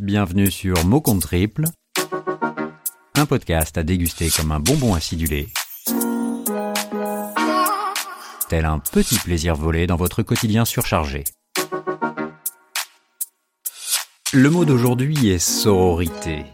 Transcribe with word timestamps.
Bienvenue 0.00 0.48
sur 0.48 0.84
Mot 0.84 1.00
contre 1.00 1.26
Triple, 1.26 1.64
un 3.16 3.26
podcast 3.26 3.76
à 3.78 3.82
déguster 3.82 4.30
comme 4.30 4.52
un 4.52 4.60
bonbon 4.60 4.94
acidulé, 4.94 5.48
tel 8.48 8.64
un 8.64 8.78
petit 8.78 9.18
plaisir 9.18 9.56
volé 9.56 9.88
dans 9.88 9.96
votre 9.96 10.22
quotidien 10.22 10.64
surchargé. 10.64 11.24
Le 14.32 14.48
mot 14.50 14.64
d'aujourd'hui 14.64 15.30
est 15.30 15.40
sororité. 15.40 16.44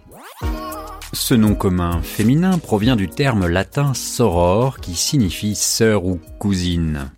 Ce 1.12 1.34
nom 1.34 1.54
commun 1.54 2.00
féminin 2.00 2.58
provient 2.58 2.96
du 2.96 3.10
terme 3.10 3.46
latin 3.46 3.92
soror 3.92 4.80
qui 4.80 4.94
signifie 4.94 5.54
sœur 5.54 6.06
ou 6.06 6.18
cousine. 6.38 7.12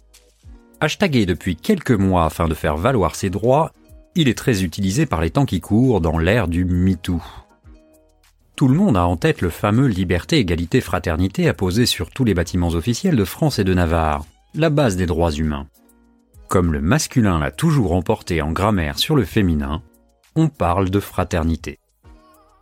Hashtagué 0.81 1.25
depuis 1.25 1.55
quelques 1.55 1.93
mois 1.93 2.25
afin 2.25 2.49
de 2.49 2.55
faire 2.55 2.77
valoir 2.77 3.15
ses 3.15 3.31
droits, 3.31 3.71
il 4.17 4.29
est 4.29 4.39
très 4.39 4.65
utilisé 4.65 5.07
par 5.07 5.21
les 5.21 5.31
temps 5.31 5.45
qui 5.45 5.61
courent 5.61 6.01
dans 6.01 6.19
l'ère 6.19 6.49
du 6.49 6.65
MeToo. 6.65 7.23
Tout 8.57 8.69
le 8.69 8.75
monde 8.75 8.97
a 8.97 9.07
en 9.07 9.19
tête 9.19 9.43
le 9.43 9.51
fameux 9.51 9.87
liberté, 9.87 10.39
égalité, 10.39 10.81
fraternité 10.81 11.47
apposé 11.47 11.85
sur 11.85 12.09
tous 12.09 12.25
les 12.25 12.33
bâtiments 12.33 12.69
officiels 12.69 13.17
de 13.17 13.25
France 13.25 13.59
et 13.59 13.65
de 13.65 13.75
Navarre, 13.75 14.25
la 14.55 14.71
base 14.71 14.97
des 14.97 15.05
droits 15.05 15.33
humains. 15.33 15.69
Comme 16.49 16.73
le 16.73 16.81
masculin 16.81 17.39
l'a 17.39 17.51
toujours 17.51 17.93
emporté 17.93 18.41
en 18.41 18.53
grammaire 18.53 18.99
sur 18.99 19.15
le 19.15 19.25
féminin, 19.25 19.83
on 20.35 20.49
parle 20.49 20.89
de 20.89 21.01
fraternité. 21.01 21.79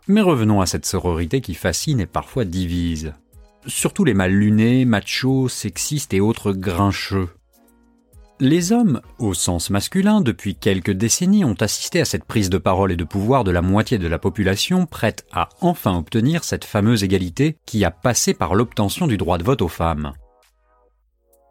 Mais 0.09 0.21
revenons 0.21 0.59
à 0.59 0.65
cette 0.65 0.85
sororité 0.85 1.39
qui 1.39 1.53
fascine 1.53 2.01
et 2.01 2.05
parfois 2.05 2.43
divise. 2.43 3.13
Surtout 3.65 4.03
les 4.03 4.13
mal 4.13 4.31
lunés, 4.31 4.83
machos, 4.83 5.47
sexistes 5.47 6.13
et 6.13 6.19
autres 6.19 6.51
grincheux. 6.51 7.29
Les 8.41 8.73
hommes, 8.73 8.99
au 9.17 9.33
sens 9.33 9.69
masculin, 9.69 10.19
depuis 10.19 10.55
quelques 10.55 10.91
décennies, 10.91 11.45
ont 11.45 11.55
assisté 11.61 12.01
à 12.01 12.05
cette 12.05 12.25
prise 12.25 12.49
de 12.49 12.57
parole 12.57 12.91
et 12.91 12.97
de 12.97 13.05
pouvoir 13.05 13.45
de 13.45 13.51
la 13.51 13.61
moitié 13.61 13.97
de 13.97 14.09
la 14.09 14.19
population 14.19 14.85
prête 14.85 15.25
à 15.31 15.47
enfin 15.61 15.95
obtenir 15.95 16.43
cette 16.43 16.65
fameuse 16.65 17.05
égalité 17.05 17.55
qui 17.65 17.85
a 17.85 17.91
passé 17.91 18.33
par 18.33 18.53
l'obtention 18.53 19.07
du 19.07 19.15
droit 19.15 19.37
de 19.37 19.45
vote 19.45 19.61
aux 19.61 19.69
femmes. 19.69 20.11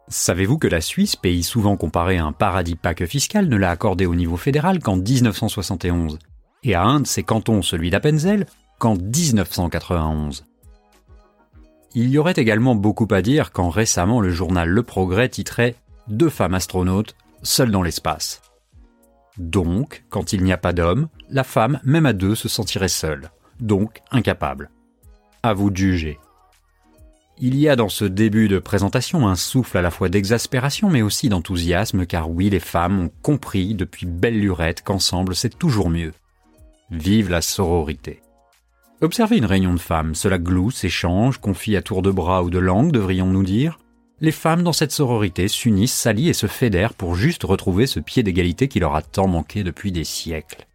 Savez-vous 0.09 0.59
que 0.59 0.67
la 0.67 0.79
Suisse, 0.79 1.15
pays 1.15 1.41
souvent 1.41 1.75
comparé 1.75 2.19
à 2.19 2.25
un 2.25 2.33
paradis 2.33 2.75
pas 2.75 2.93
que 2.93 3.07
fiscal, 3.07 3.47
ne 3.49 3.57
l'a 3.57 3.71
accordé 3.71 4.05
au 4.05 4.13
niveau 4.13 4.37
fédéral 4.37 4.79
qu'en 4.79 4.97
1971, 4.97 6.19
et 6.61 6.75
à 6.75 6.83
un 6.83 6.99
de 6.99 7.07
ses 7.07 7.23
cantons, 7.23 7.63
celui 7.63 7.89
d'Appenzell, 7.89 8.45
qu'en 8.77 8.95
1991 8.95 10.45
Il 11.95 12.09
y 12.09 12.19
aurait 12.19 12.33
également 12.37 12.75
beaucoup 12.75 13.07
à 13.09 13.23
dire 13.23 13.51
quand 13.51 13.69
récemment 13.69 14.21
le 14.21 14.29
journal 14.29 14.69
Le 14.69 14.83
Progrès 14.83 15.29
titrait 15.29 15.75
deux 16.07 16.29
femmes 16.29 16.53
astronautes, 16.53 17.15
seules 17.43 17.71
dans 17.71 17.83
l'espace. 17.83 18.41
Donc, 19.37 20.03
quand 20.09 20.33
il 20.33 20.43
n'y 20.43 20.53
a 20.53 20.57
pas 20.57 20.73
d'homme, 20.73 21.07
la 21.29 21.43
femme, 21.43 21.79
même 21.83 22.05
à 22.05 22.13
deux, 22.13 22.35
se 22.35 22.47
sentirait 22.47 22.87
seule, 22.87 23.31
donc 23.59 24.01
incapable. 24.11 24.69
À 25.43 25.53
vous 25.53 25.69
de 25.69 25.75
juger. 25.75 26.19
Il 27.37 27.57
y 27.57 27.67
a 27.67 27.75
dans 27.75 27.89
ce 27.89 28.05
début 28.05 28.47
de 28.47 28.59
présentation 28.59 29.27
un 29.27 29.35
souffle 29.35 29.77
à 29.77 29.81
la 29.81 29.91
fois 29.91 30.07
d'exaspération 30.07 30.89
mais 30.89 31.01
aussi 31.01 31.27
d'enthousiasme 31.27 32.05
car 32.05 32.29
oui, 32.29 32.49
les 32.49 32.61
femmes 32.61 32.97
ont 32.97 33.11
compris 33.21 33.75
depuis 33.75 34.05
belle 34.05 34.39
lurette 34.39 34.83
qu'ensemble 34.83 35.35
c'est 35.35 35.59
toujours 35.59 35.89
mieux. 35.89 36.13
Vive 36.91 37.29
la 37.29 37.41
sororité. 37.41 38.21
Observez 39.01 39.35
une 39.35 39.45
réunion 39.45 39.73
de 39.73 39.79
femmes, 39.79 40.15
cela 40.15 40.37
glousse, 40.37 40.85
échange, 40.85 41.39
confie 41.39 41.75
à 41.75 41.81
tour 41.81 42.01
de 42.01 42.09
bras 42.09 42.41
ou 42.41 42.49
de 42.49 42.59
langue, 42.59 42.93
devrions-nous 42.93 43.43
dire 43.43 43.79
les 44.25 44.31
femmes 44.31 44.63
dans 44.63 44.73
cette 44.73 44.91
sororité 44.91 45.47
s'unissent, 45.47 45.93
s'allient 45.93 46.29
et 46.29 46.33
se 46.33 46.47
fédèrent 46.47 46.95
pour 46.95 47.15
juste 47.15 47.43
retrouver 47.43 47.85
ce 47.85 47.99
pied 47.99 48.23
d'égalité 48.23 48.67
qui 48.67 48.79
leur 48.79 48.95
a 48.95 49.03
tant 49.03 49.27
manqué 49.27 49.63
depuis 49.63 49.91
des 49.91 50.03
siècles. 50.03 50.65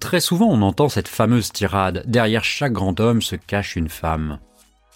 Très 0.00 0.18
souvent 0.18 0.48
on 0.48 0.62
entend 0.62 0.88
cette 0.88 1.06
fameuse 1.06 1.52
tirade 1.52 2.02
Derrière 2.06 2.42
chaque 2.42 2.72
grand 2.72 2.98
homme 2.98 3.22
se 3.22 3.36
cache 3.36 3.76
une 3.76 3.88
femme. 3.88 4.40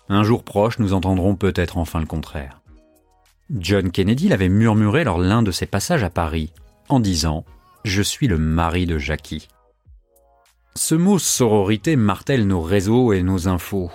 Un 0.08 0.24
jour 0.24 0.42
proche, 0.42 0.80
nous 0.80 0.94
entendrons 0.94 1.36
peut-être 1.36 1.78
enfin 1.78 2.00
le 2.00 2.06
contraire. 2.06 2.60
John 3.56 3.92
Kennedy 3.92 4.28
l'avait 4.28 4.48
murmuré 4.48 5.04
lors 5.04 5.18
l'un 5.18 5.42
de 5.42 5.52
ses 5.52 5.66
passages 5.66 6.02
à 6.02 6.10
Paris, 6.10 6.52
en 6.88 6.98
disant 6.98 7.44
Je 7.84 8.02
suis 8.02 8.26
le 8.26 8.38
mari 8.38 8.84
de 8.84 8.98
Jackie. 8.98 9.46
Ce 10.74 10.96
mot 10.96 11.20
sororité 11.20 11.94
martèle 11.94 12.48
nos 12.48 12.62
réseaux 12.62 13.12
et 13.12 13.22
nos 13.22 13.46
infos. 13.46 13.92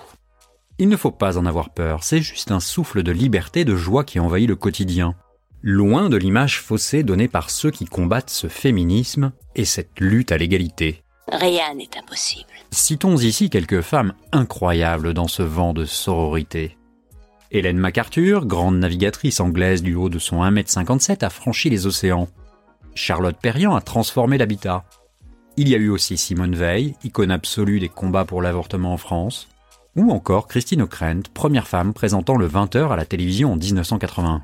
Il 0.80 0.90
ne 0.90 0.98
faut 0.98 1.12
pas 1.12 1.38
en 1.38 1.46
avoir 1.46 1.70
peur, 1.70 2.04
c'est 2.04 2.22
juste 2.22 2.50
un 2.52 2.60
souffle 2.60 3.04
de 3.04 3.12
liberté, 3.12 3.64
de 3.64 3.76
joie 3.76 4.04
qui 4.04 4.20
envahit 4.20 4.50
le 4.50 4.56
quotidien. 4.56 5.14
Loin 5.62 6.10
de 6.10 6.18
l'image 6.18 6.60
faussée 6.60 7.04
donnée 7.04 7.28
par 7.28 7.52
ceux 7.52 7.70
qui 7.70 7.86
combattent 7.86 8.32
ce 8.32 8.48
féminisme 8.48 9.32
et 9.56 9.66
cette 9.66 10.00
lutte 10.00 10.32
à 10.32 10.38
l'égalité. 10.38 11.04
Rien 11.32 11.76
n'est 11.76 11.96
impossible. 11.98 12.50
Citons 12.72 13.18
ici 13.18 13.52
quelques 13.52 13.82
femmes 13.82 14.14
incroyables 14.32 15.14
dans 15.14 15.28
ce 15.28 15.44
vent 15.44 15.74
de 15.74 15.86
sororité. 15.86 16.76
Hélène 17.52 17.78
MacArthur, 17.78 18.48
grande 18.48 18.80
navigatrice 18.80 19.40
anglaise 19.40 19.84
du 19.84 19.94
haut 19.94 20.10
de 20.10 20.20
son 20.20 20.42
1m57, 20.44 21.24
a 21.24 21.30
franchi 21.30 21.70
les 21.70 21.86
océans. 21.86 22.28
Charlotte 22.96 23.38
Perriand 23.40 23.76
a 23.76 23.82
transformé 23.82 24.40
l'habitat. 24.40 24.86
Il 25.56 25.70
y 25.70 25.76
a 25.76 25.78
eu 25.78 25.90
aussi 25.90 26.18
Simone 26.18 26.56
Veil, 26.56 26.96
icône 27.04 27.30
absolue 27.30 27.80
des 27.80 27.90
combats 27.90 28.26
pour 28.26 28.42
l'avortement 28.42 28.94
en 28.94 28.98
France 28.98 29.48
ou 29.96 30.12
encore 30.12 30.48
Christine 30.48 30.82
O'Krent, 30.82 31.30
première 31.34 31.68
femme 31.68 31.94
présentant 31.94 32.36
le 32.36 32.48
20h 32.48 32.90
à 32.90 32.96
la 32.96 33.06
télévision 33.06 33.54
en 33.54 33.56
1981. 33.56 34.42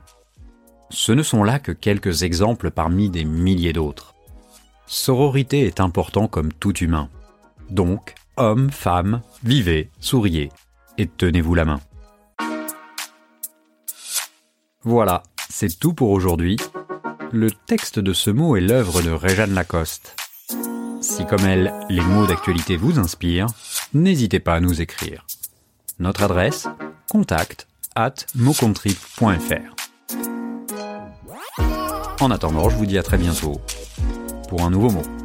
Ce 0.89 1.11
ne 1.11 1.23
sont 1.23 1.43
là 1.43 1.59
que 1.59 1.71
quelques 1.71 2.23
exemples 2.23 2.71
parmi 2.71 3.09
des 3.09 3.25
milliers 3.25 3.73
d'autres. 3.73 4.15
Sororité 4.87 5.65
est 5.65 5.79
important 5.79 6.27
comme 6.27 6.51
tout 6.51 6.75
humain. 6.77 7.09
Donc, 7.69 8.15
hommes, 8.37 8.71
femmes, 8.71 9.21
vivez, 9.43 9.91
souriez 9.99 10.49
et 10.97 11.07
tenez-vous 11.07 11.55
la 11.55 11.65
main. 11.65 11.79
Voilà, 14.83 15.23
c'est 15.49 15.77
tout 15.79 15.93
pour 15.93 16.09
aujourd'hui. 16.09 16.57
Le 17.31 17.51
texte 17.51 17.99
de 17.99 18.13
ce 18.13 18.31
mot 18.31 18.55
est 18.55 18.61
l'œuvre 18.61 19.01
de 19.01 19.11
Réjeanne 19.11 19.53
Lacoste. 19.53 20.15
Si 21.01 21.25
comme 21.25 21.45
elle, 21.45 21.73
les 21.89 22.01
mots 22.01 22.25
d'actualité 22.25 22.75
vous 22.75 22.97
inspirent, 22.97 23.47
n'hésitez 23.93 24.39
pas 24.39 24.55
à 24.55 24.59
nous 24.59 24.81
écrire. 24.81 25.25
Notre 26.01 26.23
adresse 26.23 26.65
contact 27.11 27.67
at 27.93 28.13
En 32.21 32.31
attendant, 32.31 32.69
je 32.69 32.77
vous 32.77 32.85
dis 32.85 32.97
à 32.97 33.03
très 33.03 33.17
bientôt 33.17 33.59
pour 34.47 34.61
un 34.63 34.69
nouveau 34.69 34.91
mot. 34.91 35.18